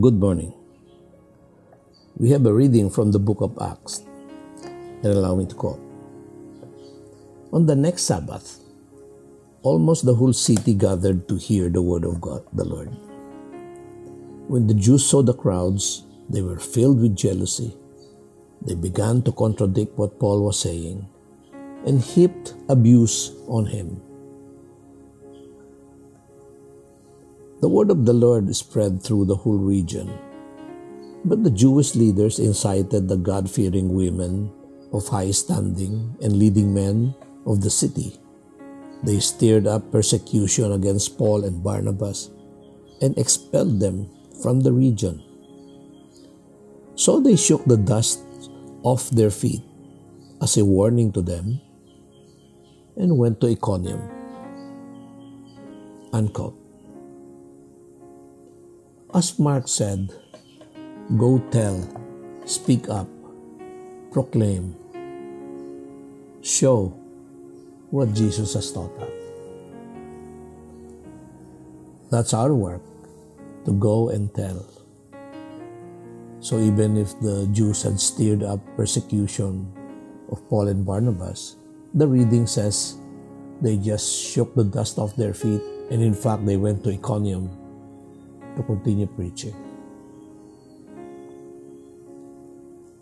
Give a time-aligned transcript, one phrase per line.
[0.00, 0.54] Good morning.
[2.16, 4.00] We have a reading from the book of Acts
[4.64, 5.80] and allow me to quote.
[7.52, 8.64] On the next Sabbath,
[9.60, 12.88] almost the whole city gathered to hear the word of God, the Lord.
[14.48, 17.76] When the Jews saw the crowds, they were filled with jealousy.
[18.62, 21.06] They began to contradict what Paul was saying
[21.84, 24.00] and heaped abuse on him.
[27.60, 30.08] The word of the Lord spread through the whole region.
[31.24, 34.50] But the Jewish leaders incited the God fearing women
[34.92, 37.14] of high standing and leading men
[37.44, 38.16] of the city.
[39.04, 42.30] They stirred up persecution against Paul and Barnabas
[43.02, 44.08] and expelled them
[44.42, 45.22] from the region.
[46.96, 48.20] So they shook the dust
[48.82, 49.60] off their feet
[50.40, 51.60] as a warning to them
[52.96, 54.00] and went to Iconium.
[56.12, 56.59] Unquote.
[59.10, 60.14] As Mark said,
[61.18, 61.82] go tell,
[62.46, 63.10] speak up,
[64.14, 64.78] proclaim,
[66.42, 66.94] show
[67.90, 69.10] what Jesus has taught us.
[72.08, 72.86] That's our work,
[73.66, 74.62] to go and tell.
[76.38, 79.66] So even if the Jews had stirred up persecution
[80.30, 81.56] of Paul and Barnabas,
[81.94, 82.94] the reading says
[83.60, 87.50] they just shook the dust off their feet and in fact they went to Iconium
[88.56, 89.54] to continue preaching.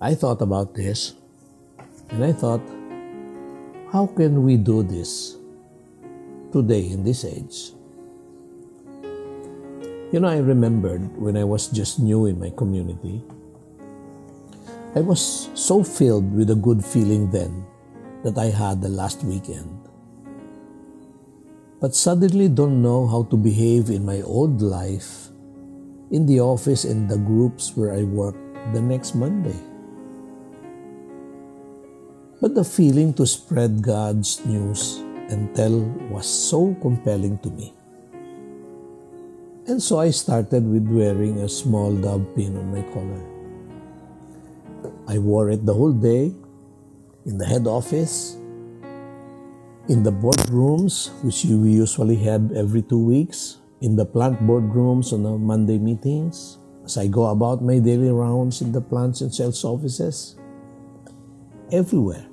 [0.00, 1.14] I thought about this
[2.10, 2.62] and I thought,
[3.92, 5.36] how can we do this
[6.52, 7.72] today in this age?
[10.12, 13.22] You know, I remembered when I was just new in my community,
[14.94, 17.66] I was so filled with a good feeling then
[18.24, 19.68] that I had the last weekend.
[21.80, 25.28] But suddenly don't know how to behave in my old life
[26.10, 28.36] in the office and the groups where I work
[28.72, 29.56] the next Monday.
[32.40, 37.74] But the feeling to spread God's news and tell was so compelling to me.
[39.66, 43.20] And so I started with wearing a small dove pin on my collar.
[45.06, 46.32] I wore it the whole day
[47.26, 48.36] in the head office,
[49.88, 55.22] in the boardrooms, which we usually have every two weeks, in the plant boardrooms on
[55.22, 59.64] the Monday meetings, as I go about my daily rounds in the plants and sales
[59.64, 60.36] offices,
[61.70, 62.26] everywhere.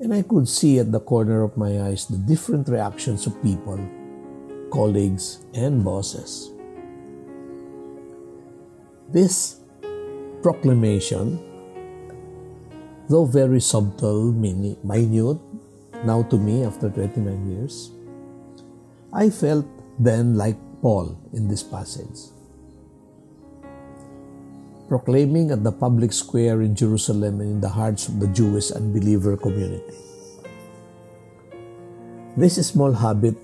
[0.00, 3.80] And I could see at the corner of my eyes the different reactions of people,
[4.70, 6.52] colleagues, and bosses.
[9.08, 9.60] This
[10.42, 11.40] proclamation,
[13.08, 14.84] though very subtle, minute,
[16.04, 17.90] now to me after 29 years,
[19.12, 19.66] I felt
[19.98, 22.32] then like Paul in this passage.
[24.88, 29.36] Proclaiming at the public square in Jerusalem and in the hearts of the Jewish unbeliever
[29.36, 29.98] community.
[32.36, 33.34] This small habit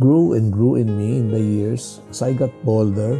[0.00, 3.18] grew and grew in me in the years as I got bolder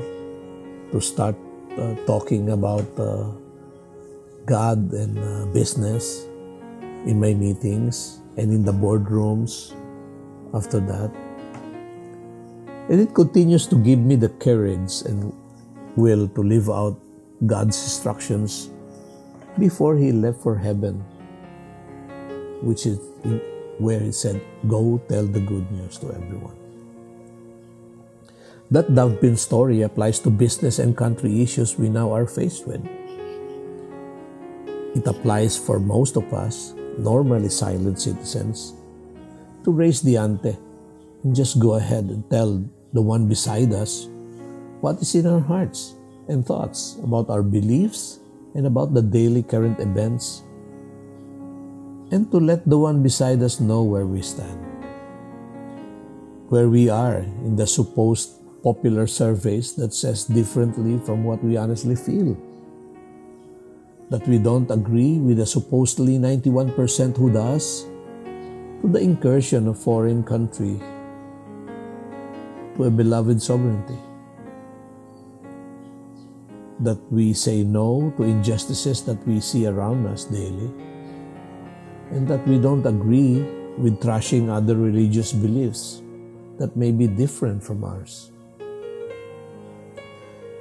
[0.93, 1.37] to start
[1.77, 3.29] uh, talking about uh,
[4.47, 6.25] God and uh, business
[7.05, 9.75] in my meetings and in the boardrooms
[10.55, 11.11] after that.
[12.89, 15.33] And it continues to give me the courage and
[15.95, 16.99] will to live out
[17.47, 18.71] God's instructions
[19.59, 21.05] before He left for heaven,
[22.63, 22.99] which is
[23.79, 26.59] where He said, Go tell the good news to everyone.
[28.73, 32.83] That dovepin story applies to business and country issues we now are faced with.
[34.97, 38.75] It applies for most of us, normally silent citizens,
[39.65, 40.57] to raise the ante
[41.23, 42.63] and just go ahead and tell
[42.93, 44.09] the one beside us
[44.81, 45.95] what is in our hearts
[46.29, 48.21] and thoughts about our beliefs
[48.55, 50.43] and about the daily current events,
[52.11, 54.61] and to let the one beside us know where we stand,
[56.49, 61.97] where we are in the supposed popular surveys that says differently from what we honestly
[61.97, 62.37] feel.
[64.11, 67.87] That we don't agree with the supposedly 91% who does,
[68.83, 70.79] to the incursion of foreign country
[72.77, 73.99] to a beloved sovereignty.
[76.81, 80.71] That we say no to injustices that we see around us daily,
[82.11, 83.43] and that we don't agree
[83.79, 86.03] with trashing other religious beliefs
[86.59, 88.33] that may be different from ours.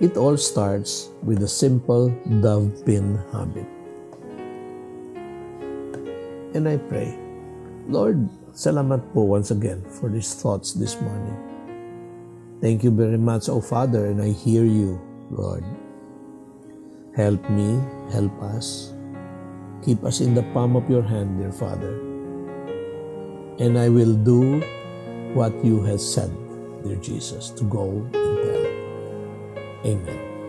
[0.02, 2.10] It all starts with a simple
[2.42, 3.70] dove pin habit.
[6.58, 7.14] And I pray,
[7.88, 11.38] Lord, salamat po once again for these thoughts this morning.
[12.62, 15.64] Thank you very much, O Father, and I hear you Lord,
[17.16, 17.80] help me,
[18.12, 18.94] help us.
[19.82, 21.96] Keep us in the palm of your hand, dear Father.
[23.60, 24.60] And I will do
[25.34, 26.36] what you have said,
[26.84, 28.68] dear Jesus, to go and tell.
[29.88, 30.41] Amen.